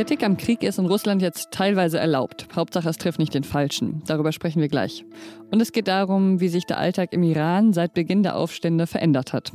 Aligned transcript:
Kritik 0.00 0.22
am 0.22 0.38
Krieg 0.38 0.62
ist 0.62 0.78
in 0.78 0.86
Russland 0.86 1.20
jetzt 1.20 1.50
teilweise 1.50 1.98
erlaubt. 1.98 2.48
Hauptsache, 2.56 2.88
es 2.88 2.96
trifft 2.96 3.18
nicht 3.18 3.34
den 3.34 3.44
Falschen. 3.44 4.02
Darüber 4.06 4.32
sprechen 4.32 4.62
wir 4.62 4.68
gleich. 4.68 5.04
Und 5.50 5.60
es 5.60 5.72
geht 5.72 5.88
darum, 5.88 6.40
wie 6.40 6.48
sich 6.48 6.64
der 6.64 6.78
Alltag 6.78 7.12
im 7.12 7.22
Iran 7.22 7.74
seit 7.74 7.92
Beginn 7.92 8.22
der 8.22 8.36
Aufstände 8.36 8.86
verändert 8.86 9.34
hat. 9.34 9.52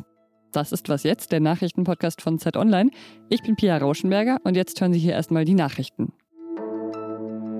Das 0.52 0.72
ist 0.72 0.88
was 0.88 1.02
jetzt, 1.02 1.32
der 1.32 1.40
Nachrichtenpodcast 1.40 2.22
von 2.22 2.38
Zeit 2.38 2.58
Online. 2.58 2.92
Ich 3.28 3.42
bin 3.42 3.56
Pia 3.56 3.76
Rauschenberger 3.76 4.38
und 4.44 4.56
jetzt 4.56 4.80
hören 4.80 4.94
Sie 4.94 5.00
hier 5.00 5.14
erstmal 5.14 5.46
die 5.46 5.56
Nachrichten. 5.56 6.14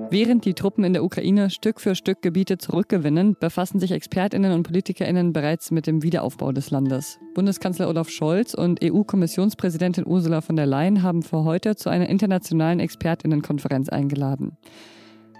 Während 0.08 0.44
die 0.44 0.54
Truppen 0.54 0.84
in 0.84 0.92
der 0.92 1.02
Ukraine 1.02 1.50
Stück 1.50 1.80
für 1.80 1.96
Stück 1.96 2.22
Gebiete 2.22 2.58
zurückgewinnen, 2.58 3.36
befassen 3.40 3.80
sich 3.80 3.90
Expertinnen 3.90 4.52
und 4.52 4.62
Politikerinnen 4.62 5.32
bereits 5.32 5.72
mit 5.72 5.88
dem 5.88 6.02
Wiederaufbau 6.02 6.52
des 6.52 6.70
Landes. 6.70 7.18
Bundeskanzler 7.34 7.88
Olaf 7.88 8.08
Scholz 8.08 8.54
und 8.54 8.80
EU-Kommissionspräsidentin 8.84 10.06
Ursula 10.06 10.42
von 10.42 10.54
der 10.54 10.66
Leyen 10.66 11.02
haben 11.02 11.22
für 11.22 11.42
heute 11.42 11.74
zu 11.74 11.90
einer 11.90 12.08
internationalen 12.08 12.78
Expertinnenkonferenz 12.78 13.88
eingeladen. 13.88 14.56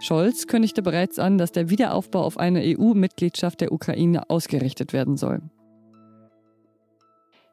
Scholz 0.01 0.49
kündigte 0.49 0.83
bereits 0.83 1.19
an, 1.21 1.39
dass 1.39 1.53
der 1.53 1.71
Wiederaufbau 1.71 2.23
auf 2.23 2.37
eine 2.37 2.61
EU-Mitgliedschaft 2.63 3.61
der 3.61 3.73
Ukraine 3.73 4.29
ausgerichtet 4.29 4.93
werden 4.93 5.17
soll. 5.17 5.43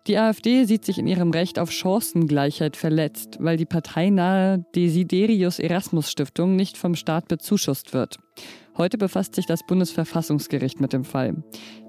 Die 0.05 0.17
AfD 0.17 0.66
sieht 0.66 0.84
sich 0.84 0.98
in 0.99 1.07
ihrem 1.07 1.31
Recht 1.31 1.57
auf 1.57 1.71
Chancengleichheit 1.71 2.75
verletzt, 2.75 3.38
weil 3.39 3.55
die 3.55 3.66
parteinahe 3.66 4.66
Desiderius 4.75 5.59
Erasmus 5.59 6.11
Stiftung 6.11 6.57
nicht 6.57 6.75
vom 6.75 6.95
Staat 6.95 7.30
bezuschusst 7.30 7.94
wird. 7.94 8.17
Heute 8.77 8.97
befasst 8.97 9.35
sich 9.35 9.45
das 9.45 9.66
Bundesverfassungsgericht 9.66 10.81
mit 10.81 10.91
dem 10.91 11.05
Fall. 11.05 11.44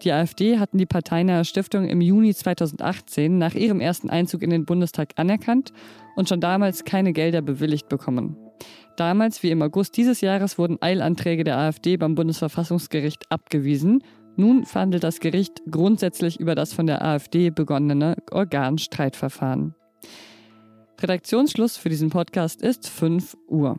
Die 0.04 0.12
AfD 0.12 0.58
hatten 0.58 0.78
die 0.78 0.86
parteinahe 0.86 1.44
Stiftung 1.44 1.88
im 1.88 2.00
Juni 2.00 2.32
2018 2.32 3.36
nach 3.36 3.54
ihrem 3.54 3.80
ersten 3.80 4.10
Einzug 4.10 4.42
in 4.42 4.50
den 4.50 4.64
Bundestag 4.64 5.14
anerkannt 5.16 5.72
und 6.14 6.28
schon 6.28 6.40
damals 6.40 6.84
keine 6.84 7.12
Gelder 7.12 7.42
bewilligt 7.42 7.88
bekommen. 7.88 8.36
Damals 8.96 9.42
wie 9.42 9.50
im 9.50 9.60
August 9.60 9.96
dieses 9.96 10.20
Jahres 10.20 10.56
wurden 10.56 10.80
Eilanträge 10.80 11.42
der 11.42 11.58
AfD 11.58 11.96
beim 11.96 12.14
Bundesverfassungsgericht 12.14 13.24
abgewiesen 13.28 14.04
nun 14.36 14.64
verhandelt 14.64 15.04
das 15.04 15.20
Gericht 15.20 15.62
grundsätzlich 15.70 16.40
über 16.40 16.54
das 16.54 16.72
von 16.72 16.86
der 16.86 17.04
AfD 17.04 17.50
begonnene 17.50 18.16
Organstreitverfahren. 18.30 19.74
Redaktionsschluss 21.00 21.76
für 21.76 21.88
diesen 21.88 22.10
Podcast 22.10 22.62
ist 22.62 22.88
5 22.88 23.36
Uhr. 23.48 23.78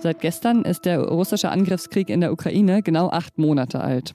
Seit 0.00 0.20
gestern 0.20 0.62
ist 0.62 0.84
der 0.84 1.00
russische 1.00 1.50
Angriffskrieg 1.50 2.08
in 2.08 2.20
der 2.20 2.32
Ukraine 2.32 2.82
genau 2.82 3.10
acht 3.10 3.36
Monate 3.38 3.80
alt. 3.80 4.14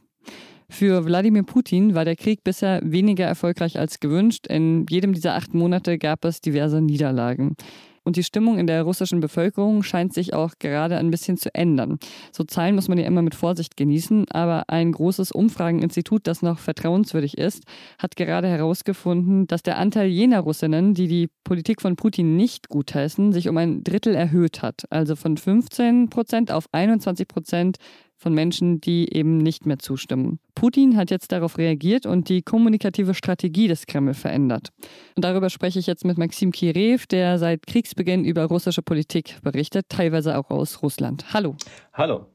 Für 0.70 1.06
Wladimir 1.06 1.44
Putin 1.44 1.94
war 1.94 2.06
der 2.06 2.16
Krieg 2.16 2.44
bisher 2.44 2.80
weniger 2.84 3.26
erfolgreich 3.26 3.78
als 3.78 4.00
gewünscht. 4.00 4.48
In 4.48 4.86
jedem 4.90 5.14
dieser 5.14 5.36
acht 5.36 5.54
Monate 5.54 5.98
gab 5.98 6.26
es 6.26 6.42
diverse 6.42 6.82
Niederlagen. 6.82 7.56
Und 8.04 8.18
die 8.18 8.24
Stimmung 8.24 8.58
in 8.60 8.68
der 8.68 8.84
russischen 8.84 9.20
Bevölkerung 9.20 9.82
scheint 9.84 10.14
sich 10.14 10.34
auch 10.34 10.56
gerade 10.60 10.98
ein 10.98 11.10
bisschen 11.10 11.38
zu 11.38 11.54
ändern. 11.56 12.00
So 12.32 12.44
Zahlen 12.44 12.76
muss 12.76 12.90
man 12.90 12.98
ja 12.98 13.06
immer 13.06 13.22
mit 13.22 13.36
Vorsicht 13.36 13.78
genießen, 13.78 14.30
aber 14.30 14.66
ein 14.68 14.92
großes 14.92 15.32
Umfrageninstitut, 15.32 16.28
das 16.28 16.42
noch 16.42 16.60
vertrauenswürdig 16.60 17.38
ist, 17.38 17.64
hat 17.98 18.16
gerade 18.16 18.48
herausgefunden, 18.48 19.48
dass 19.48 19.64
der 19.64 19.78
Anteil 19.78 20.08
jener 20.08 20.42
Russinnen, 20.42 20.94
die 20.94 21.08
die 21.08 21.30
Politik 21.44 21.82
von 21.82 21.96
Putin 21.96 22.36
nicht 22.36 22.70
gutheißen, 22.70 23.32
sich 23.32 23.48
um 23.48 23.58
ein 23.58 23.84
Drittel 23.84 24.16
erhöht 24.16 24.62
hat. 24.62 24.84
Also 24.90 25.16
von 25.16 25.38
15 25.38 26.10
Prozent 26.10 26.52
auf 26.52 26.66
21 26.72 27.28
Prozent 27.28 27.78
von 28.24 28.34
Menschen, 28.34 28.82
die 28.82 29.14
eben 29.14 29.38
nicht 29.38 29.66
mehr 29.66 29.78
zustimmen. 29.78 30.40
Putin 30.56 30.98
hat 30.98 31.12
jetzt 31.12 31.32
darauf 31.32 31.58
reagiert 31.58 32.06
und 32.06 32.30
die 32.30 32.42
kommunikative 32.42 33.14
Strategie 33.14 33.68
des 33.68 33.86
Kreml 33.86 34.14
verändert. 34.14 34.70
Und 35.16 35.26
darüber 35.26 35.50
spreche 35.50 35.78
ich 35.78 35.88
jetzt 35.88 36.06
mit 36.06 36.18
Maxim 36.18 36.52
Kirev, 36.52 37.06
der 37.06 37.38
seit 37.38 37.68
Kriegsbeginn 37.68 38.26
über 38.26 38.46
russische 38.46 38.82
Politik 38.82 39.42
berichtet, 39.44 39.88
teilweise 39.90 40.38
auch 40.38 40.50
aus 40.50 40.82
Russland. 40.82 41.34
Hallo. 41.34 41.56
Hallo. 41.94 42.26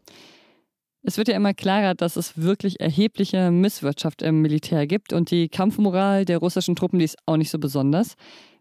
Es 1.03 1.17
wird 1.17 1.29
ja 1.29 1.37
immer 1.37 1.55
klarer, 1.55 1.95
dass 1.95 2.17
es 2.17 2.37
wirklich 2.37 2.81
erhebliche 2.81 3.51
Misswirtschaft 3.51 4.21
im 4.21 4.43
Militär 4.43 4.87
gibt 4.87 5.15
und 5.15 5.31
die 5.31 5.49
Kampfmoral 5.49 6.27
der 6.27 6.39
russischen 6.39 6.77
Truppen, 6.77 6.99
die 6.99 7.07
ist 7.07 7.17
auch 7.25 7.39
nicht 7.39 7.51
so 7.51 7.59
besonders. 7.59 8.15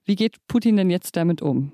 Wie 0.05 0.15
geht 0.15 0.37
Putin 0.47 0.77
denn 0.77 0.89
jetzt 0.89 1.17
damit 1.17 1.41
um? 1.41 1.73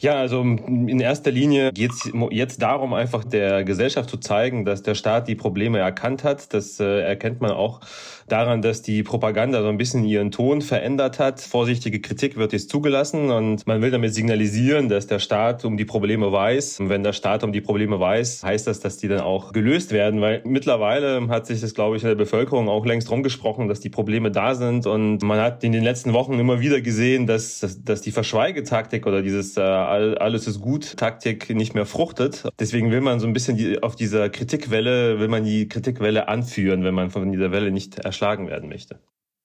Ja, 0.00 0.16
also 0.16 0.42
in 0.42 1.00
erster 1.00 1.30
Linie 1.30 1.72
geht 1.72 1.92
es 1.92 2.10
jetzt 2.30 2.60
darum, 2.60 2.92
einfach 2.92 3.24
der 3.24 3.64
Gesellschaft 3.64 4.10
zu 4.10 4.18
zeigen, 4.18 4.64
dass 4.64 4.82
der 4.82 4.94
Staat 4.94 5.28
die 5.28 5.34
Probleme 5.34 5.78
erkannt 5.78 6.24
hat. 6.24 6.52
Das 6.52 6.80
äh, 6.80 7.00
erkennt 7.00 7.40
man 7.40 7.52
auch 7.52 7.80
daran, 8.28 8.62
dass 8.62 8.82
die 8.82 9.02
Propaganda 9.02 9.62
so 9.62 9.68
ein 9.68 9.78
bisschen 9.78 10.04
ihren 10.04 10.30
Ton 10.30 10.62
verändert 10.62 11.18
hat. 11.18 11.40
Vorsichtige 11.40 12.00
Kritik 12.00 12.36
wird 12.36 12.52
jetzt 12.52 12.70
zugelassen 12.70 13.30
und 13.30 13.66
man 13.66 13.82
will 13.82 13.90
damit 13.90 14.14
signalisieren, 14.14 14.88
dass 14.88 15.06
der 15.06 15.18
Staat 15.18 15.64
um 15.64 15.76
die 15.76 15.84
Probleme 15.84 16.32
weiß. 16.32 16.80
Und 16.80 16.88
wenn 16.88 17.02
der 17.02 17.12
Staat 17.12 17.44
um 17.44 17.52
die 17.52 17.60
Probleme 17.60 18.00
weiß, 18.00 18.42
heißt 18.42 18.66
das, 18.66 18.80
dass 18.80 18.96
die 18.96 19.08
dann 19.08 19.20
auch 19.20 19.52
gelöst 19.52 19.92
werden, 19.92 20.20
weil 20.20 20.42
mittlerweile 20.44 21.26
hat 21.28 21.46
sich 21.46 21.60
das, 21.60 21.74
glaube 21.74 21.96
ich, 21.96 22.02
in 22.02 22.08
der 22.08 22.16
Bevölkerung 22.16 22.68
auch 22.68 22.84
längst 22.86 23.10
rumgesprochen, 23.10 23.68
dass 23.68 23.80
die 23.80 23.90
Probleme 23.90 24.30
da 24.30 24.54
sind 24.54 24.86
und 24.86 25.22
man 25.22 25.40
hat 25.40 25.62
in 25.64 25.72
den 25.72 25.84
letzten 25.84 26.12
Wochen 26.12 26.38
immer 26.38 26.60
wieder 26.60 26.80
gesehen, 26.80 27.26
dass, 27.26 27.60
dass, 27.60 27.84
dass 27.84 28.00
die 28.00 28.12
Verschweigetaktik 28.12 29.06
oder 29.06 29.22
dieses 29.22 29.43
dieses 29.44 29.56
äh, 29.56 29.60
alles 29.60 30.46
ist 30.46 30.60
gut 30.60 30.96
Taktik 30.96 31.54
nicht 31.54 31.74
mehr 31.74 31.86
fruchtet. 31.86 32.44
Deswegen 32.58 32.90
will 32.90 33.00
man 33.00 33.20
so 33.20 33.26
ein 33.26 33.32
bisschen 33.32 33.56
die, 33.56 33.82
auf 33.82 33.96
dieser 33.96 34.28
Kritikwelle, 34.30 35.20
will 35.20 35.28
man 35.28 35.44
die 35.44 35.68
Kritikwelle 35.68 36.28
anführen, 36.28 36.84
wenn 36.84 36.94
man 36.94 37.10
von 37.10 37.30
dieser 37.30 37.52
Welle 37.52 37.70
nicht 37.70 37.98
erschlagen 37.98 38.48
werden 38.48 38.68
möchte. 38.68 38.98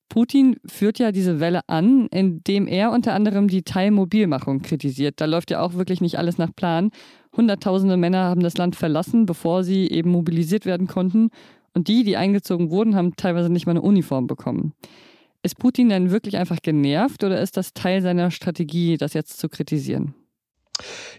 Putin 0.09 0.55
führt 0.65 0.97
ja 0.97 1.11
diese 1.11 1.39
Welle 1.39 1.61
an, 1.67 2.07
indem 2.07 2.67
er 2.67 2.91
unter 2.91 3.13
anderem 3.13 3.47
die 3.47 3.61
Teilmobilmachung 3.61 4.61
kritisiert. 4.61 5.21
Da 5.21 5.25
läuft 5.25 5.51
ja 5.51 5.61
auch 5.61 5.75
wirklich 5.75 6.01
nicht 6.01 6.17
alles 6.17 6.39
nach 6.39 6.55
Plan. 6.55 6.89
Hunderttausende 7.37 7.95
Männer 7.95 8.23
haben 8.23 8.41
das 8.41 8.57
Land 8.57 8.75
verlassen, 8.75 9.27
bevor 9.27 9.63
sie 9.63 9.87
eben 9.87 10.09
mobilisiert 10.09 10.65
werden 10.65 10.87
konnten. 10.87 11.29
Und 11.75 11.87
die, 11.87 12.03
die 12.03 12.17
eingezogen 12.17 12.71
wurden, 12.71 12.95
haben 12.95 13.15
teilweise 13.17 13.51
nicht 13.51 13.67
mal 13.67 13.73
eine 13.73 13.83
Uniform 13.83 14.25
bekommen. 14.25 14.73
Ist 15.41 15.57
Putin 15.57 15.89
denn 15.89 16.11
wirklich 16.11 16.37
einfach 16.37 16.57
genervt 16.61 17.23
oder 17.23 17.41
ist 17.41 17.55
das 17.55 17.73
Teil 17.73 18.01
seiner 18.01 18.29
Strategie, 18.29 18.97
das 18.97 19.13
jetzt 19.13 19.39
zu 19.39 19.47
kritisieren? 19.47 20.13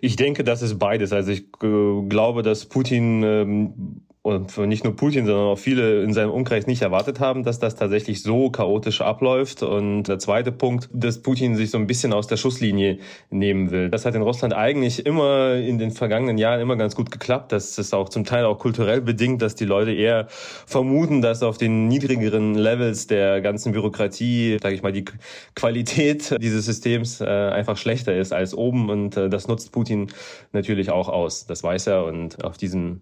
Ich 0.01 0.17
denke, 0.17 0.45
das 0.45 0.63
ist 0.63 0.79
beides. 0.79 1.13
Also 1.13 1.33
ich 1.33 1.45
äh, 1.63 2.03
glaube, 2.09 2.43
dass 2.43 2.67
Putin 2.67 3.23
ähm, 3.23 3.75
und 4.23 4.59
nicht 4.59 4.85
nur 4.85 4.95
Putin, 4.97 5.25
sondern 5.25 5.47
auch 5.47 5.59
viele 5.59 6.03
in 6.03 6.13
seinem 6.13 6.31
Umkreis 6.31 6.67
nicht 6.67 6.83
erwartet 6.83 7.21
haben, 7.21 7.43
dass 7.43 7.59
das 7.59 7.75
tatsächlich 7.75 8.23
so 8.23 8.51
chaotisch 8.51 9.01
abläuft. 9.01 9.63
Und 9.63 10.05
der 10.05 10.19
zweite 10.19 10.53
Punkt, 10.53 10.91
dass 10.93 11.23
Putin 11.23 11.57
sich 11.57 11.71
so 11.71 11.79
ein 11.79 11.87
bisschen 11.87 12.13
aus 12.13 12.27
der 12.27 12.37
Schusslinie 12.37 12.99
nehmen 13.31 13.71
will. 13.71 13.89
Das 13.89 14.05
hat 14.05 14.15
in 14.15 14.21
Russland 14.21 14.53
eigentlich 14.53 15.07
immer 15.07 15.55
in 15.55 15.79
den 15.79 15.91
vergangenen 15.91 16.37
Jahren 16.37 16.61
immer 16.61 16.77
ganz 16.77 16.95
gut 16.95 17.11
geklappt. 17.11 17.51
Das 17.51 17.79
ist 17.79 17.95
auch 17.95 18.11
zum 18.11 18.25
Teil 18.27 18.45
auch 18.45 18.59
kulturell 18.59 19.01
bedingt, 19.01 19.41
dass 19.41 19.55
die 19.55 19.65
Leute 19.65 19.93
eher 19.93 20.27
vermuten, 20.29 21.23
dass 21.23 21.43
auf 21.43 21.57
den 21.57 21.89
niedrigeren 21.89 22.55
Levels 22.55 23.07
der 23.07 23.41
ganzen 23.41 23.73
Bürokratie, 23.73 24.59
sage 24.61 24.75
ich 24.75 24.83
mal, 24.83 24.93
die 24.93 25.07
Qualität 25.55 26.37
dieses 26.43 26.67
Systems 26.67 27.23
äh, 27.23 27.25
einfach 27.25 27.79
schlechter 27.79 28.15
ist 28.15 28.35
als 28.35 28.53
oben. 28.53 28.91
Und 28.91 29.17
äh, 29.17 29.31
das 29.31 29.49
nutzt 29.49 29.73
Putin 29.73 30.09
natürlich 30.53 30.91
auch 30.91 31.09
aus. 31.09 31.47
Das 31.47 31.63
weiß 31.63 31.87
er 31.87 32.05
und 32.05 32.45
auf 32.45 32.59
diesen 32.59 33.01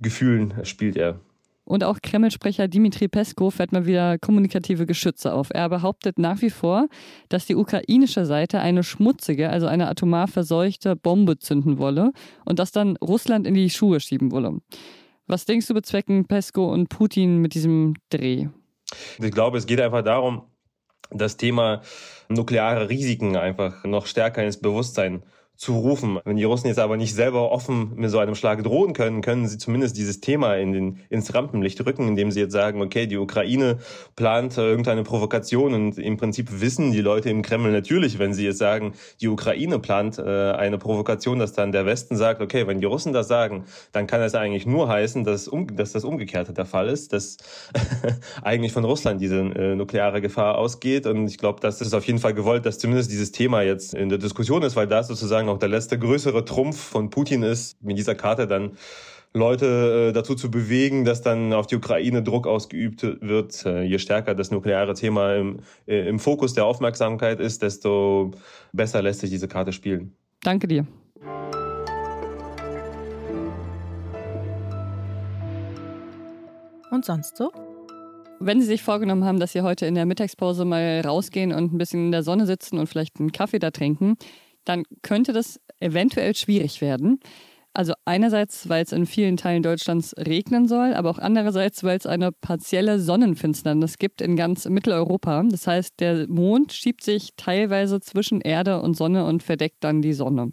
Gefühlen 0.00 0.54
spielt 0.64 0.96
er. 0.96 1.20
Und 1.68 1.84
auch 1.84 1.98
Kreml-Sprecher 2.02 2.66
Dimitri 2.66 3.08
Peskov 3.08 3.56
fährt 3.56 3.72
mal 3.72 3.84
wieder 3.84 4.16
kommunikative 4.18 4.86
Geschütze 4.86 5.34
auf. 5.34 5.48
Er 5.52 5.68
behauptet 5.68 6.18
nach 6.18 6.40
wie 6.40 6.48
vor, 6.48 6.88
dass 7.28 7.44
die 7.44 7.56
ukrainische 7.56 8.24
Seite 8.24 8.60
eine 8.60 8.82
schmutzige, 8.82 9.50
also 9.50 9.66
eine 9.66 9.86
atomar 9.86 10.28
verseuchte 10.28 10.96
Bombe 10.96 11.38
zünden 11.38 11.76
wolle 11.76 12.12
und 12.46 12.58
das 12.58 12.72
dann 12.72 12.96
Russland 12.96 13.46
in 13.46 13.52
die 13.52 13.68
Schuhe 13.68 14.00
schieben 14.00 14.32
wolle. 14.32 14.60
Was 15.26 15.44
denkst 15.44 15.66
du 15.66 15.74
bezwecken 15.74 16.24
Pesko 16.24 16.72
und 16.72 16.88
Putin 16.88 17.36
mit 17.36 17.52
diesem 17.52 17.96
Dreh? 18.08 18.46
Ich 19.18 19.30
glaube, 19.30 19.58
es 19.58 19.66
geht 19.66 19.82
einfach 19.82 20.02
darum, 20.02 20.44
das 21.10 21.36
Thema 21.36 21.82
nukleare 22.30 22.88
Risiken 22.88 23.36
einfach 23.36 23.84
noch 23.84 24.06
stärker 24.06 24.42
ins 24.42 24.58
Bewusstsein 24.58 25.22
zu 25.58 25.76
rufen. 25.76 26.20
Wenn 26.24 26.36
die 26.36 26.44
Russen 26.44 26.68
jetzt 26.68 26.78
aber 26.78 26.96
nicht 26.96 27.12
selber 27.12 27.50
offen 27.50 27.92
mit 27.96 28.10
so 28.10 28.20
einem 28.20 28.36
Schlag 28.36 28.62
drohen 28.62 28.92
können, 28.92 29.22
können 29.22 29.48
sie 29.48 29.58
zumindest 29.58 29.96
dieses 29.96 30.20
Thema 30.20 30.54
in 30.54 30.72
den, 30.72 31.00
ins 31.10 31.34
Rampenlicht 31.34 31.84
rücken, 31.84 32.06
indem 32.06 32.30
sie 32.30 32.38
jetzt 32.38 32.52
sagen, 32.52 32.80
okay, 32.80 33.08
die 33.08 33.16
Ukraine 33.16 33.78
plant 34.14 34.56
irgendeine 34.56 35.02
Provokation 35.02 35.74
und 35.74 35.98
im 35.98 36.16
Prinzip 36.16 36.60
wissen 36.60 36.92
die 36.92 37.00
Leute 37.00 37.28
im 37.28 37.42
Kreml 37.42 37.72
natürlich, 37.72 38.20
wenn 38.20 38.34
sie 38.34 38.44
jetzt 38.44 38.58
sagen, 38.58 38.92
die 39.20 39.26
Ukraine 39.26 39.80
plant 39.80 40.18
äh, 40.18 40.22
eine 40.22 40.78
Provokation, 40.78 41.40
dass 41.40 41.54
dann 41.54 41.72
der 41.72 41.84
Westen 41.86 42.16
sagt, 42.16 42.40
okay, 42.40 42.68
wenn 42.68 42.78
die 42.78 42.86
Russen 42.86 43.12
das 43.12 43.26
sagen, 43.26 43.64
dann 43.90 44.06
kann 44.06 44.20
das 44.20 44.36
eigentlich 44.36 44.64
nur 44.64 44.88
heißen, 44.88 45.24
dass, 45.24 45.48
um, 45.48 45.74
dass 45.74 45.90
das 45.90 46.04
Umgekehrte 46.04 46.52
der 46.52 46.66
Fall 46.66 46.88
ist, 46.88 47.12
dass 47.12 47.36
eigentlich 48.42 48.72
von 48.72 48.84
Russland 48.84 49.20
diese 49.20 49.40
äh, 49.40 49.74
nukleare 49.74 50.20
Gefahr 50.20 50.56
ausgeht. 50.56 51.04
Und 51.06 51.26
ich 51.26 51.36
glaube, 51.38 51.58
das 51.60 51.80
ist 51.80 51.94
auf 51.94 52.06
jeden 52.06 52.20
Fall 52.20 52.34
gewollt, 52.34 52.64
dass 52.64 52.78
zumindest 52.78 53.10
dieses 53.10 53.32
Thema 53.32 53.62
jetzt 53.62 53.92
in 53.92 54.08
der 54.08 54.18
Diskussion 54.18 54.62
ist, 54.62 54.76
weil 54.76 54.86
da 54.86 55.02
sozusagen 55.02 55.47
sozusagen 55.48 55.56
auch 55.56 55.58
der 55.58 55.68
letzte 55.68 55.98
größere 55.98 56.44
Trumpf 56.44 56.78
von 56.78 57.10
Putin 57.10 57.42
ist, 57.42 57.82
mit 57.82 57.98
dieser 57.98 58.14
Karte 58.14 58.46
dann 58.46 58.72
Leute 59.34 60.08
äh, 60.08 60.12
dazu 60.12 60.34
zu 60.34 60.50
bewegen, 60.50 61.04
dass 61.04 61.22
dann 61.22 61.52
auf 61.52 61.66
die 61.66 61.76
Ukraine 61.76 62.22
Druck 62.22 62.46
ausgeübt 62.46 63.02
wird. 63.20 63.64
Äh, 63.66 63.82
je 63.82 63.98
stärker 63.98 64.34
das 64.34 64.50
nukleare 64.50 64.94
Thema 64.94 65.34
im, 65.34 65.60
äh, 65.86 66.08
im 66.08 66.18
Fokus 66.18 66.54
der 66.54 66.64
Aufmerksamkeit 66.64 67.38
ist, 67.40 67.62
desto 67.62 68.32
besser 68.72 69.02
lässt 69.02 69.20
sich 69.20 69.30
diese 69.30 69.48
Karte 69.48 69.72
spielen. 69.72 70.14
Danke 70.42 70.66
dir. 70.66 70.86
Und 76.90 77.04
sonst 77.04 77.36
so? 77.36 77.52
Wenn 78.40 78.60
Sie 78.60 78.66
sich 78.66 78.82
vorgenommen 78.82 79.24
haben, 79.24 79.40
dass 79.40 79.52
Sie 79.52 79.62
heute 79.62 79.84
in 79.84 79.94
der 79.94 80.06
Mittagspause 80.06 80.64
mal 80.64 81.02
rausgehen 81.04 81.52
und 81.52 81.74
ein 81.74 81.78
bisschen 81.78 82.06
in 82.06 82.12
der 82.12 82.22
Sonne 82.22 82.46
sitzen 82.46 82.78
und 82.78 82.86
vielleicht 82.86 83.20
einen 83.20 83.32
Kaffee 83.32 83.58
da 83.58 83.70
trinken, 83.70 84.16
dann 84.68 84.84
könnte 85.02 85.32
das 85.32 85.60
eventuell 85.80 86.34
schwierig 86.34 86.80
werden. 86.80 87.20
Also 87.74 87.92
einerseits, 88.04 88.68
weil 88.68 88.82
es 88.82 88.92
in 88.92 89.06
vielen 89.06 89.36
Teilen 89.36 89.62
Deutschlands 89.62 90.14
regnen 90.18 90.66
soll, 90.66 90.94
aber 90.94 91.10
auch 91.10 91.18
andererseits, 91.18 91.84
weil 91.84 91.96
es 91.96 92.06
eine 92.06 92.32
partielle 92.32 92.98
Sonnenfinsternis 92.98 93.98
gibt 93.98 94.20
in 94.20 94.36
ganz 94.36 94.68
Mitteleuropa. 94.68 95.44
Das 95.48 95.66
heißt, 95.66 96.00
der 96.00 96.26
Mond 96.28 96.72
schiebt 96.72 97.04
sich 97.04 97.30
teilweise 97.36 98.00
zwischen 98.00 98.40
Erde 98.40 98.82
und 98.82 98.96
Sonne 98.96 99.26
und 99.26 99.44
verdeckt 99.44 99.84
dann 99.84 100.02
die 100.02 100.12
Sonne. 100.12 100.52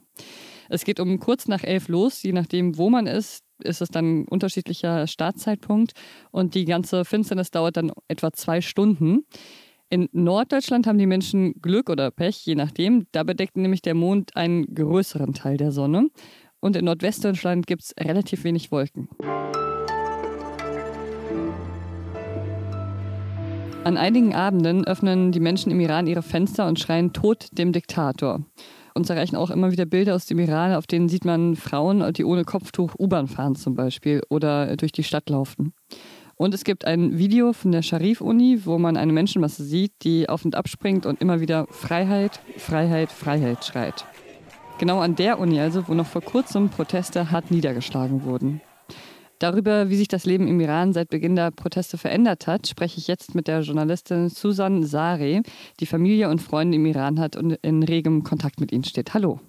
Es 0.70 0.84
geht 0.84 1.00
um 1.00 1.20
kurz 1.20 1.48
nach 1.48 1.64
elf 1.64 1.88
los, 1.88 2.22
je 2.22 2.32
nachdem, 2.32 2.78
wo 2.78 2.90
man 2.90 3.08
ist, 3.08 3.44
ist 3.64 3.82
es 3.82 3.90
dann 3.90 4.22
ein 4.22 4.28
unterschiedlicher 4.28 5.08
Startzeitpunkt 5.08 5.94
und 6.32 6.56
die 6.56 6.66
ganze 6.66 7.06
Finsternis 7.06 7.52
dauert 7.52 7.78
dann 7.78 7.92
etwa 8.08 8.34
zwei 8.34 8.62
Stunden. 8.62 9.26
In 9.90 10.10
Norddeutschland 10.14 10.88
haben 10.88 10.98
die 10.98 11.06
Menschen 11.06 11.62
Glück 11.62 11.92
oder 11.92 12.10
Pech, 12.10 12.44
je 12.46 12.56
nachdem. 12.56 13.06
Da 13.12 13.22
bedeckt 13.22 13.56
nämlich 13.56 13.84
der 13.84 13.94
Mond 13.94 14.36
einen 14.36 14.74
größeren 14.74 15.34
Teil 15.34 15.58
der 15.58 15.72
Sonne. 15.72 16.10
Und 16.60 16.76
in 16.76 16.86
Nordwestdeutschland 16.86 17.68
gibt 17.68 17.84
es 17.84 17.94
relativ 18.00 18.44
wenig 18.44 18.72
Wolken. 18.72 19.10
An 23.84 23.98
einigen 23.98 24.34
Abenden 24.34 24.88
öffnen 24.88 25.32
die 25.32 25.40
Menschen 25.40 25.72
im 25.72 25.80
Iran 25.80 26.08
ihre 26.08 26.24
Fenster 26.24 26.68
und 26.68 26.80
schreien 26.80 27.14
Tod 27.14 27.50
dem 27.52 27.72
Diktator. 27.72 28.44
Uns 28.96 29.12
erreichen 29.12 29.36
auch 29.36 29.52
immer 29.52 29.72
wieder 29.72 29.86
Bilder 29.86 30.16
aus 30.16 30.26
dem 30.26 30.40
Iran, 30.40 30.74
auf 30.74 30.88
denen 30.88 31.10
sieht 31.10 31.26
man 31.26 31.56
Frauen, 31.56 32.12
die 32.14 32.26
ohne 32.26 32.46
Kopftuch 32.46 32.96
U-Bahn 32.98 33.28
fahren 33.28 33.56
zum 33.56 33.76
Beispiel 33.76 34.24
oder 34.30 34.76
durch 34.78 34.94
die 34.94 35.04
Stadt 35.04 35.30
laufen. 35.30 35.74
Und 36.38 36.54
es 36.54 36.66
gibt 36.66 36.86
ein 36.86 37.18
Video 37.18 37.54
von 37.54 37.72
der 37.72 37.82
Sharif-Uni, 37.82 38.66
wo 38.66 38.78
man 38.78 38.98
eine 38.98 39.14
Menschenmasse 39.14 39.64
sieht, 39.64 39.94
die 40.04 40.28
auf 40.28 40.44
und 40.44 40.56
ab 40.56 40.68
springt 40.68 41.06
und 41.06 41.22
immer 41.22 41.40
wieder 41.40 41.66
Freiheit, 41.70 42.42
Freiheit, 42.58 43.10
Freiheit 43.10 43.64
schreit. 43.64 44.06
Genau 44.78 45.00
an 45.00 45.16
der 45.16 45.40
Uni 45.40 45.62
also, 45.62 45.88
wo 45.88 45.94
noch 45.94 46.06
vor 46.06 46.22
kurzem 46.22 46.70
Proteste 46.70 47.32
hart 47.32 47.52
niedergeschlagen 47.52 48.26
wurden. 48.26 48.60
Darüber, 49.40 49.90
wie 49.90 49.96
sich 49.96 50.10
das 50.10 50.26
Leben 50.26 50.48
im 50.48 50.60
Iran 50.60 50.92
seit 50.92 51.10
Beginn 51.10 51.38
der 51.38 51.52
Proteste 51.52 51.98
verändert 51.98 52.48
hat, 52.48 52.68
spreche 52.68 52.98
ich 52.98 53.08
jetzt 53.08 53.36
mit 53.36 53.48
der 53.48 53.62
Journalistin 53.62 54.28
Susan 54.28 54.84
Sare, 54.84 55.42
die 55.80 55.86
Familie 55.86 56.30
und 56.30 56.42
Freunde 56.42 56.76
im 56.76 56.86
Iran 56.86 57.20
hat 57.20 57.38
und 57.38 57.54
in 57.62 57.84
regem 57.84 58.24
Kontakt 58.24 58.60
mit 58.60 58.74
ihnen 58.74 58.84
steht. 58.84 59.14
Hallo. 59.14 59.40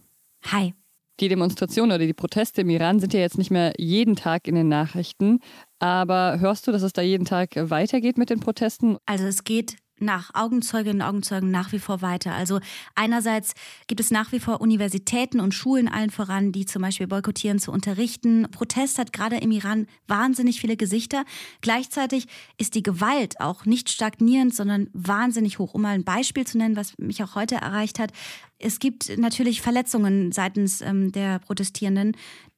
Hi. 0.53 0.75
Die 1.21 1.29
Demonstrationen 1.29 1.97
oder 1.97 2.07
die 2.07 2.13
Proteste 2.13 2.61
im 2.61 2.69
Iran 2.69 3.01
sind 3.01 3.15
ja 3.15 3.21
jetzt 3.21 3.39
nicht 3.39 3.51
mehr 3.51 3.73
jeden 3.79 4.17
Tag 4.17 4.47
in 4.47 4.55
den 4.55 4.69
Nachrichten. 4.69 5.41
Aber 5.79 6.39
hörst 6.41 6.67
du, 6.67 6.73
dass 6.73 6.83
es 6.83 6.93
da 6.93 7.03
jeden 7.03 7.25
Tag 7.25 7.51
weitergeht 7.57 8.19
mit 8.19 8.29
den 8.29 8.41
Protesten? 8.41 8.99
Also 9.07 9.25
es 9.25 9.45
geht 9.45 9.77
nach 9.99 10.35
Augenzeuginnen 10.35 11.03
und 11.03 11.09
Augenzeugen 11.09 11.51
nach 11.51 11.73
wie 11.73 11.79
vor 11.79 12.03
weiter. 12.03 12.35
Also 12.35 12.61
einerseits 12.95 13.55
gibt 13.87 14.01
es 14.01 14.11
nach 14.11 14.33
wie 14.33 14.41
vor 14.41 14.61
Universitäten 14.61 15.41
und 15.41 15.55
Schulen 15.55 15.89
allen 15.89 16.11
voran, 16.11 16.53
die 16.53 16.67
zum 16.67 16.83
Beispiel 16.83 17.07
boykottieren 17.07 17.59
zu 17.59 17.73
unterrichten. 17.73 18.47
Protest 18.51 18.99
hat 18.99 19.13
gerade 19.13 19.37
im 19.37 19.51
Iran 19.51 19.87
wahnsinnig 20.07 20.61
viele 20.61 20.77
Gesichter. 20.77 21.25
Gleichzeitig 21.61 22.27
ist 22.59 22.75
die 22.75 22.83
Gewalt 22.83 23.41
auch 23.41 23.65
nicht 23.65 23.91
stagnierend, 23.91 24.55
sondern 24.55 24.89
wahnsinnig 24.93 25.59
hoch. 25.59 25.75
Um 25.75 25.83
mal 25.83 25.95
ein 25.95 26.05
Beispiel 26.05 26.47
zu 26.47 26.59
nennen, 26.59 26.77
was 26.77 26.99
mich 26.99 27.23
auch 27.23 27.35
heute 27.35 27.57
erreicht 27.57 27.99
hat. 27.99 28.13
Es 28.59 28.79
gibt 28.79 29.17
natürlich 29.19 29.61
Verletzungen 29.61 30.33
seitens 30.33 30.81
ähm, 30.81 31.13
der 31.13 31.39
Protestierenden 31.41 32.17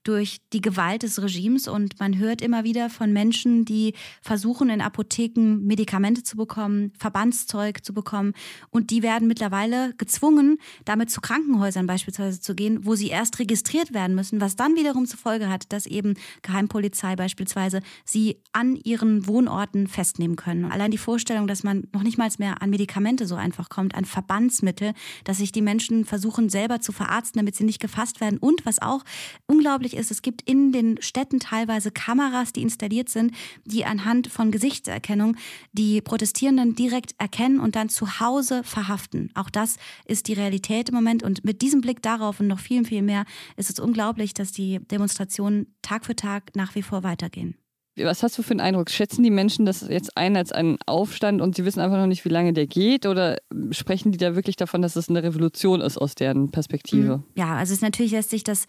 durch 0.09 0.39
die 0.55 0.63
Gewalt 0.63 1.03
des 1.03 1.21
Regimes 1.23 1.69
und 1.69 2.01
man 2.01 2.17
hört 2.17 2.41
immer 2.41 2.65
wieder 2.65 2.89
von 2.89 3.13
Menschen, 3.13 3.67
die 3.67 3.93
versuchen 4.23 4.71
in 4.71 4.81
Apotheken 4.81 5.59
Medikamente 5.61 6.23
zu 6.23 6.39
bekommen, 6.39 6.93
Verbandszeug 6.99 7.85
zu 7.85 7.93
bekommen 7.93 8.33
und 8.71 8.89
die 8.89 9.03
werden 9.03 9.29
mittlerweile 9.29 9.93
gezwungen, 9.99 10.57
damit 10.87 11.11
zu 11.11 11.21
Krankenhäusern 11.21 11.87
beispielsweise 11.87 12.41
zu 12.41 12.55
gehen, 12.55 12.87
wo 12.87 12.95
sie 12.95 13.09
erst 13.09 13.39
registriert 13.39 13.93
werden 13.93 14.17
müssen, 14.17 14.41
was 14.41 14.57
dann 14.57 14.77
wiederum 14.77 15.05
zur 15.05 15.19
Folge 15.19 15.51
hat, 15.51 15.71
dass 15.75 15.85
eben 15.85 16.15
Geheimpolizei 16.41 17.15
beispielsweise 17.15 17.83
sie 18.07 18.41
an 18.53 18.77
ihren 18.77 19.27
Wohnorten 19.27 19.89
festnehmen 19.89 20.37
können. 20.37 20.65
Allein 20.65 20.91
die 20.91 20.97
Vorstellung, 20.97 21.47
dass 21.47 21.65
man 21.65 21.87
noch 21.93 22.03
nicht 22.03 22.17
mal 22.17 22.29
mehr 22.39 22.63
an 22.63 22.71
Medikamente 22.71 23.27
so 23.27 23.35
einfach 23.35 23.69
kommt, 23.69 23.95
an 23.95 24.07
Verbandsmittel, 24.07 24.95
dass 25.25 25.39
sich 25.39 25.53
die 25.53 25.63
Menschen 25.63 26.07
versuchen 26.07 26.49
selber 26.49 26.81
zu 26.81 26.93
verarzten, 26.93 27.41
damit 27.41 27.57
sie 27.57 27.65
nicht 27.65 27.81
gefasst 27.81 28.23
werden 28.23 28.39
und 28.39 28.65
was 28.65 28.81
auch 28.81 29.05
unglaublich 29.47 29.98
ist, 29.99 30.11
es 30.11 30.23
gibt 30.23 30.43
in 30.49 30.73
den 30.73 31.01
Städten 31.03 31.41
teilweise 31.41 31.91
Kameras, 31.91 32.53
die 32.53 32.63
installiert 32.63 33.09
sind, 33.09 33.33
die 33.65 33.85
anhand 33.85 34.29
von 34.29 34.51
Gesichtserkennung 34.51 35.37
die 35.73 36.01
Protestierenden 36.01 36.75
direkt 36.75 37.15
erkennen 37.19 37.61
und 37.61 37.77
dann 37.77 37.89
zu 37.89 38.21
Hause 38.21 38.63
verhaften. 38.65 39.31
Auch 39.35 39.51
das 39.51 39.77
ist 40.07 40.29
die 40.29 40.35
Realität 40.35 40.89
im 40.89 40.95
Moment. 40.95 41.23
Und 41.23 41.45
mit 41.45 41.63
diesem 41.63 41.81
Blick 41.81 42.03
darauf 42.03 42.41
und 42.41 42.47
noch 42.47 42.61
viel, 42.61 42.85
viel 42.85 43.03
mehr 43.03 43.25
ist 43.57 43.71
es 43.71 43.79
unglaublich, 43.79 44.35
dass 44.35 44.53
die 44.53 44.79
Demonstrationen 44.79 45.75
Tag 45.83 46.07
für 46.07 46.17
Tag 46.17 46.55
nach 46.55 46.75
wie 46.75 46.83
vor 46.83 47.03
weitergehen. 47.03 47.57
Was 48.05 48.23
hast 48.23 48.39
du 48.39 48.43
für 48.43 48.53
einen 48.53 48.61
Eindruck? 48.61 48.91
Schätzen 48.91 49.23
die 49.23 49.31
Menschen 49.31 49.67
das 49.67 49.87
jetzt 49.89 50.17
ein 50.17 50.37
als 50.37 50.53
einen 50.53 50.79
Aufstand 50.87 51.41
und 51.41 51.57
sie 51.57 51.65
wissen 51.65 51.81
einfach 51.81 51.99
noch 51.99 52.07
nicht, 52.07 52.25
wie 52.25 52.29
lange 52.29 52.53
der 52.53 52.67
geht? 52.67 53.07
Oder 53.07 53.39
sprechen 53.71 54.13
die 54.13 54.19
da 54.19 54.37
wirklich 54.37 54.57
davon, 54.57 54.83
dass 54.83 54.97
es 54.97 55.09
eine 55.09 55.23
Revolution 55.23 55.81
ist 55.81 55.99
aus 55.99 56.15
deren 56.15 56.51
Perspektive? 56.51 57.25
Ja, 57.35 57.57
also 57.57 57.73
es 57.73 57.81
natürlich 57.81 58.13
lässt 58.13 58.31
sich 58.31 58.45
das 58.45 58.67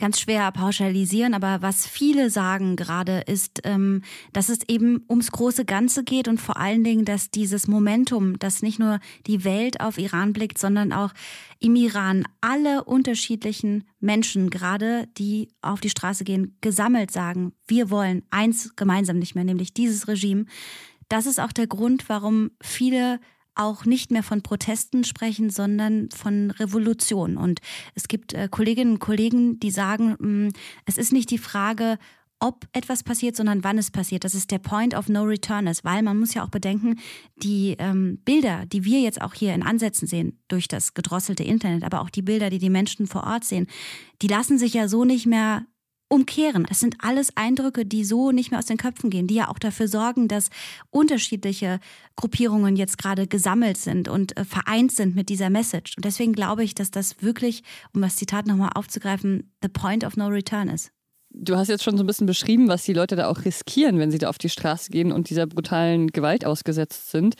ganz 0.00 0.18
schwer 0.18 0.50
pauschalisieren, 0.50 1.34
aber 1.34 1.62
was 1.62 1.86
viele 1.86 2.30
sagen 2.30 2.74
gerade 2.74 3.20
ist, 3.26 3.60
ähm, 3.64 4.02
dass 4.32 4.48
es 4.48 4.60
eben 4.68 5.04
ums 5.08 5.30
große 5.30 5.64
Ganze 5.64 6.02
geht 6.02 6.26
und 6.26 6.40
vor 6.40 6.56
allen 6.56 6.82
Dingen, 6.82 7.04
dass 7.04 7.30
dieses 7.30 7.68
Momentum, 7.68 8.38
dass 8.38 8.62
nicht 8.62 8.78
nur 8.78 8.98
die 9.26 9.44
Welt 9.44 9.80
auf 9.80 9.98
Iran 9.98 10.32
blickt, 10.32 10.58
sondern 10.58 10.92
auch 10.92 11.12
im 11.60 11.76
Iran 11.76 12.24
alle 12.40 12.84
unterschiedlichen 12.84 13.84
Menschen 14.00 14.50
gerade, 14.50 15.06
die 15.18 15.48
auf 15.62 15.80
die 15.80 15.90
Straße 15.90 16.24
gehen, 16.24 16.56
gesammelt 16.60 17.10
sagen, 17.10 17.52
wir 17.68 17.90
wollen 17.90 18.22
eins 18.30 18.74
gemeinsam 18.76 19.18
nicht 19.18 19.34
mehr, 19.34 19.44
nämlich 19.44 19.74
dieses 19.74 20.08
Regime. 20.08 20.46
Das 21.08 21.26
ist 21.26 21.38
auch 21.40 21.52
der 21.52 21.66
Grund, 21.66 22.08
warum 22.08 22.50
viele 22.62 23.20
auch 23.54 23.84
nicht 23.84 24.10
mehr 24.10 24.22
von 24.22 24.42
Protesten 24.42 25.04
sprechen, 25.04 25.50
sondern 25.50 26.08
von 26.10 26.50
Revolution. 26.52 27.36
Und 27.36 27.60
es 27.94 28.08
gibt 28.08 28.32
äh, 28.32 28.48
Kolleginnen 28.50 28.92
und 28.92 28.98
Kollegen, 28.98 29.60
die 29.60 29.70
sagen, 29.70 30.16
mh, 30.18 30.48
mm, 30.48 30.52
es 30.86 30.98
ist 30.98 31.12
nicht 31.12 31.30
die 31.30 31.38
Frage, 31.38 31.98
ob 32.40 32.66
etwas 32.72 33.02
passiert, 33.02 33.36
sondern 33.36 33.62
wann 33.62 33.78
es 33.78 33.90
passiert. 33.90 34.24
Das 34.24 34.34
ist 34.34 34.50
der 34.50 34.58
Point 34.58 34.94
of 34.94 35.08
No 35.08 35.22
Return 35.22 35.66
ist, 35.66 35.84
weil 35.84 36.02
man 36.02 36.18
muss 36.18 36.34
ja 36.34 36.42
auch 36.42 36.48
bedenken, 36.48 36.98
die 37.36 37.76
ähm, 37.78 38.18
Bilder, 38.24 38.64
die 38.66 38.84
wir 38.84 39.00
jetzt 39.00 39.20
auch 39.20 39.34
hier 39.34 39.54
in 39.54 39.62
Ansätzen 39.62 40.08
sehen, 40.08 40.38
durch 40.48 40.66
das 40.66 40.94
gedrosselte 40.94 41.44
Internet, 41.44 41.84
aber 41.84 42.00
auch 42.00 42.10
die 42.10 42.22
Bilder, 42.22 42.48
die 42.48 42.58
die 42.58 42.70
Menschen 42.70 43.06
vor 43.06 43.24
Ort 43.24 43.44
sehen, 43.44 43.66
die 44.22 44.26
lassen 44.26 44.58
sich 44.58 44.72
ja 44.72 44.88
so 44.88 45.04
nicht 45.04 45.26
mehr 45.26 45.66
umkehren. 46.10 46.66
Das 46.68 46.80
sind 46.80 46.96
alles 46.98 47.36
Eindrücke, 47.36 47.86
die 47.86 48.04
so 48.04 48.32
nicht 48.32 48.50
mehr 48.50 48.58
aus 48.58 48.66
den 48.66 48.76
Köpfen 48.76 49.08
gehen, 49.10 49.26
die 49.26 49.36
ja 49.36 49.48
auch 49.48 49.58
dafür 49.58 49.88
sorgen, 49.88 50.28
dass 50.28 50.50
unterschiedliche 50.90 51.78
Gruppierungen 52.16 52.76
jetzt 52.76 52.98
gerade 52.98 53.26
gesammelt 53.26 53.78
sind 53.78 54.08
und 54.08 54.36
äh, 54.36 54.44
vereint 54.44 54.92
sind 54.92 55.14
mit 55.14 55.28
dieser 55.28 55.50
Message. 55.50 55.96
Und 55.96 56.04
deswegen 56.04 56.32
glaube 56.32 56.64
ich, 56.64 56.74
dass 56.74 56.90
das 56.90 57.22
wirklich, 57.22 57.62
um 57.94 58.02
das 58.02 58.16
Zitat 58.16 58.46
nochmal 58.46 58.70
aufzugreifen, 58.74 59.52
the 59.62 59.68
point 59.68 60.04
of 60.04 60.16
no 60.16 60.26
return 60.26 60.68
ist. 60.68 60.90
Du 61.32 61.56
hast 61.56 61.68
jetzt 61.68 61.84
schon 61.84 61.96
so 61.96 62.02
ein 62.02 62.08
bisschen 62.08 62.26
beschrieben, 62.26 62.66
was 62.66 62.82
die 62.82 62.92
Leute 62.92 63.14
da 63.14 63.28
auch 63.28 63.44
riskieren, 63.44 64.00
wenn 64.00 64.10
sie 64.10 64.18
da 64.18 64.28
auf 64.28 64.38
die 64.38 64.48
Straße 64.48 64.90
gehen 64.90 65.12
und 65.12 65.30
dieser 65.30 65.46
brutalen 65.46 66.08
Gewalt 66.08 66.44
ausgesetzt 66.44 67.12
sind. 67.12 67.36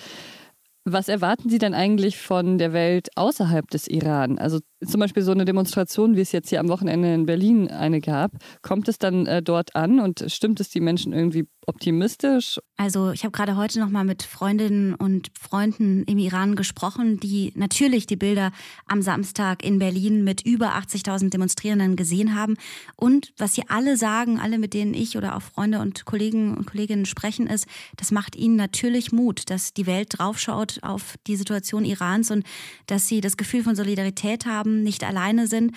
Was 0.85 1.09
erwarten 1.09 1.51
Sie 1.51 1.59
denn 1.59 1.75
eigentlich 1.75 2.17
von 2.19 2.57
der 2.57 2.73
Welt 2.73 3.09
außerhalb 3.15 3.69
des 3.71 3.87
Iran? 3.87 4.39
Also 4.39 4.61
zum 4.87 5.01
Beispiel 5.01 5.23
so 5.23 5.33
eine 5.33 5.45
Demonstration, 5.45 6.17
wie 6.17 6.23
es 6.23 6.33
jetzt 6.33 6.49
hier 6.49 6.61
am 6.61 6.69
Wochenende 6.69 7.13
in 7.13 7.27
Berlin 7.27 7.69
eine 7.69 8.01
gab. 8.01 8.33
Kommt 8.63 8.89
es 8.89 8.99
dann 8.99 9.27
äh, 9.27 9.43
dort 9.43 9.77
an 9.77 10.01
und 10.01 10.25
stimmt 10.29 10.59
es 10.59 10.71
die 10.71 10.81
Menschen 10.81 11.13
irgendwie 11.13 11.47
optimistisch? 11.67 12.59
Also 12.77 13.11
ich 13.11 13.25
habe 13.25 13.33
gerade 13.33 13.57
heute 13.57 13.79
noch 13.79 13.91
mal 13.91 14.05
mit 14.05 14.23
Freundinnen 14.23 14.95
und 14.95 15.31
Freunden 15.39 16.05
im 16.05 16.19
Iran 16.19 16.57
gesprochen, 16.57 17.21
die 17.21 17.53
natürlich 17.55 18.07
die 18.07 18.17
Bilder 18.17 18.53
am 18.87 19.03
Samstag 19.03 19.63
in 19.65 19.79
Berlin 19.79 20.25
mit 20.25 20.41
über 20.47 20.75
80.000 20.75 21.31
Demonstrierenden 21.31 21.97
gesehen 21.97 22.35
haben. 22.35 22.57
Und 22.97 23.33
was 23.37 23.55
sie 23.55 23.65
alle 23.69 23.97
sagen, 23.97 24.41
alle 24.41 24.59
mit 24.59 24.73
denen 24.73 24.95
ich 24.95 25.17
oder 25.17 25.37
auch 25.37 25.43
Freunde 25.43 25.81
und 25.81 26.07
Kollegen 26.07 26.57
und 26.57 26.67
Kolleginnen 26.67 27.05
sprechen, 27.05 27.47
ist, 27.47 27.67
das 27.97 28.11
macht 28.11 28.35
ihnen 28.35 28.57
natürlich 28.57 29.13
Mut, 29.13 29.51
dass 29.51 29.75
die 29.75 29.87
Welt 29.87 30.09
draufschaut 30.19 30.80
auf 30.83 31.15
die 31.27 31.37
Situation 31.37 31.85
Irans 31.85 32.31
und 32.31 32.45
dass 32.87 33.09
sie 33.09 33.21
das 33.21 33.37
Gefühl 33.37 33.63
von 33.63 33.77
Solidarität 33.77 34.47
haben, 34.47 34.83
nicht 34.83 35.05
alleine 35.05 35.47
sind. 35.47 35.73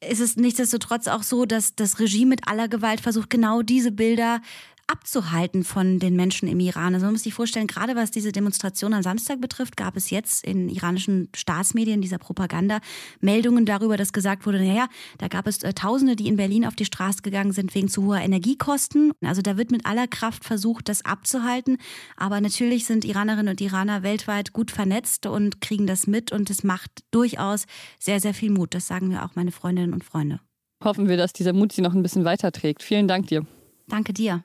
ist 0.00 0.20
es 0.20 0.36
nichtsdestotrotz 0.36 1.08
auch 1.08 1.22
so, 1.22 1.46
dass 1.46 1.74
das 1.74 1.98
Regime 1.98 2.30
mit 2.30 2.48
aller 2.48 2.68
Gewalt 2.68 3.00
versucht, 3.00 3.30
genau 3.30 3.62
diese 3.62 3.92
Bilder 3.92 4.40
abzuhalten 4.86 5.64
von 5.64 5.98
den 5.98 6.14
Menschen 6.14 6.48
im 6.48 6.60
Iran. 6.60 6.94
Also 6.94 7.06
man 7.06 7.14
muss 7.14 7.24
sich 7.24 7.34
vorstellen, 7.34 7.66
gerade 7.66 7.96
was 7.96 8.10
diese 8.10 8.32
Demonstration 8.32 8.94
am 8.94 9.02
Samstag 9.02 9.40
betrifft, 9.40 9.76
gab 9.76 9.96
es 9.96 10.10
jetzt 10.10 10.44
in 10.44 10.68
iranischen 10.68 11.28
Staatsmedien, 11.34 12.00
dieser 12.00 12.18
Propaganda, 12.18 12.80
Meldungen 13.20 13.66
darüber, 13.66 13.96
dass 13.96 14.12
gesagt 14.12 14.46
wurde, 14.46 14.58
naja, 14.58 14.88
da 15.18 15.28
gab 15.28 15.46
es 15.46 15.62
äh, 15.62 15.72
Tausende, 15.72 16.14
die 16.14 16.28
in 16.28 16.36
Berlin 16.36 16.64
auf 16.66 16.76
die 16.76 16.84
Straße 16.84 17.22
gegangen 17.22 17.52
sind 17.52 17.74
wegen 17.74 17.88
zu 17.88 18.04
hoher 18.04 18.20
Energiekosten. 18.20 19.12
Also 19.24 19.42
da 19.42 19.56
wird 19.56 19.70
mit 19.70 19.86
aller 19.86 20.06
Kraft 20.06 20.44
versucht, 20.44 20.88
das 20.88 21.04
abzuhalten. 21.04 21.78
Aber 22.16 22.40
natürlich 22.40 22.86
sind 22.86 23.04
Iranerinnen 23.04 23.48
und 23.48 23.60
Iraner 23.60 24.02
weltweit 24.02 24.52
gut 24.52 24.70
vernetzt 24.70 25.26
und 25.26 25.60
kriegen 25.60 25.86
das 25.86 26.06
mit 26.06 26.32
und 26.32 26.48
es 26.50 26.62
macht 26.62 26.90
durchaus 27.10 27.66
sehr, 27.98 28.20
sehr 28.20 28.34
viel 28.34 28.50
Mut. 28.50 28.74
Das 28.74 28.86
sagen 28.86 29.08
mir 29.08 29.24
auch 29.24 29.34
meine 29.34 29.52
Freundinnen 29.52 29.92
und 29.92 30.04
Freunde. 30.04 30.40
Hoffen 30.84 31.08
wir, 31.08 31.16
dass 31.16 31.32
dieser 31.32 31.52
Mut 31.52 31.72
sie 31.72 31.82
noch 31.82 31.94
ein 31.94 32.02
bisschen 32.02 32.24
weiterträgt. 32.24 32.82
Vielen 32.82 33.08
Dank 33.08 33.28
dir. 33.28 33.46
Danke 33.88 34.12
dir. 34.12 34.44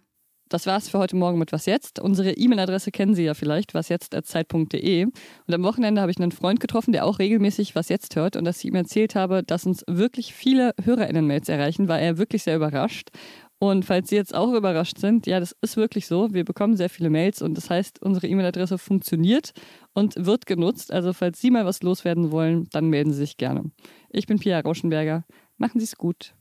Das 0.52 0.66
war's 0.66 0.90
für 0.90 1.00
heute 1.00 1.16
Morgen 1.16 1.40
mit 1.40 1.54
Was 1.54 1.66
Jetzt. 1.66 1.98
Unsere 1.98 2.32
E-Mail-Adresse 2.34 2.92
kennen 2.92 3.16
Sie 3.16 3.24
ja 3.24 3.34
vielleicht, 3.36 3.74
wasjetzt.zeit.de. 3.74 5.06
Und 5.06 5.54
am 5.54 5.64
Wochenende 5.64 6.02
habe 6.02 6.12
ich 6.12 6.18
einen 6.20 6.34
Freund 6.34 6.60
getroffen, 6.60 6.92
der 6.92 7.06
auch 7.06 7.20
regelmäßig 7.20 7.74
Was 7.74 7.88
Jetzt 7.88 8.18
hört. 8.18 8.36
Und 8.36 8.44
dass 8.44 8.58
ich 8.58 8.66
ihm 8.66 8.76
erzählt 8.76 9.16
habe, 9.16 9.44
dass 9.44 9.66
uns 9.66 9.86
wirklich 9.88 10.34
viele 10.34 10.74
HörerInnen-Mails 10.84 11.48
erreichen, 11.48 11.88
war 11.88 12.02
er 12.02 12.18
wirklich 12.18 12.44
sehr 12.44 12.58
überrascht. 12.58 13.12
Und 13.60 13.86
falls 13.86 14.10
Sie 14.10 14.18
jetzt 14.18 14.36
auch 14.36 14.52
überrascht 14.52 14.98
sind, 14.98 15.26
ja, 15.26 15.40
das 15.40 15.56
ist 15.62 15.78
wirklich 15.78 16.06
so. 16.08 16.34
Wir 16.34 16.44
bekommen 16.44 16.76
sehr 16.76 16.90
viele 16.90 17.10
Mails 17.10 17.42
und 17.42 17.56
das 17.56 17.70
heißt, 17.70 18.02
unsere 18.02 18.28
E-Mail-Adresse 18.28 18.78
funktioniert 18.78 19.52
und 19.94 20.26
wird 20.26 20.48
genutzt. 20.48 20.92
Also 20.92 21.14
falls 21.14 21.40
Sie 21.40 21.50
mal 21.50 21.66
was 21.66 21.82
loswerden 21.82 22.30
wollen, 22.30 22.68
dann 22.74 22.90
melden 22.90 23.14
Sie 23.14 23.20
sich 23.20 23.38
gerne. 23.38 23.72
Ich 24.10 24.28
bin 24.28 24.38
Pia 24.38 24.60
Rauschenberger. 24.60 25.24
Machen 25.56 25.80
Sie 25.80 25.86
es 25.86 25.96
gut. 25.96 26.34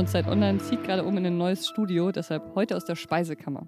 Und 0.00 0.08
Zeit 0.08 0.26
Online 0.28 0.56
zieht 0.56 0.82
gerade 0.82 1.04
um 1.04 1.18
in 1.18 1.26
ein 1.26 1.36
neues 1.36 1.68
Studio, 1.68 2.10
deshalb 2.10 2.54
heute 2.54 2.74
aus 2.74 2.86
der 2.86 2.96
Speisekammer. 2.96 3.66